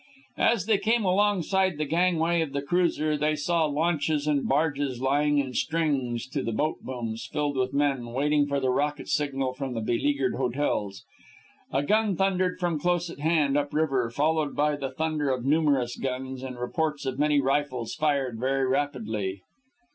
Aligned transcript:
As 0.39 0.65
they 0.65 0.79
came 0.79 1.05
alongside 1.05 1.77
the 1.77 1.85
gangway 1.85 2.41
of 2.41 2.53
the 2.53 2.63
cruiser, 2.63 3.15
they 3.15 3.35
saw 3.35 3.65
launches 3.65 4.25
and 4.25 4.47
barges 4.49 4.99
lying 4.99 5.37
in 5.37 5.53
strings 5.53 6.25
to 6.29 6.41
the 6.41 6.51
boat 6.51 6.77
booms, 6.81 7.27
filled 7.31 7.55
with 7.55 7.71
men, 7.71 8.07
waiting 8.07 8.47
for 8.47 8.59
the 8.59 8.71
rocket 8.71 9.07
signal 9.07 9.53
from 9.53 9.75
the 9.75 9.79
beleaguered 9.79 10.33
hotels. 10.33 11.03
A 11.71 11.83
gun 11.83 12.15
thundered 12.15 12.57
from 12.59 12.79
close 12.79 13.11
at 13.11 13.19
hand, 13.19 13.55
up 13.55 13.75
river, 13.75 14.09
followed 14.09 14.55
by 14.55 14.75
the 14.75 14.89
thunder 14.89 15.29
of 15.29 15.45
numerous 15.45 15.95
guns 15.95 16.41
and 16.41 16.55
the 16.55 16.61
reports 16.61 17.05
of 17.05 17.19
many 17.19 17.39
rifles 17.39 17.93
fired 17.93 18.39
very 18.39 18.65
rapidly. 18.65 19.43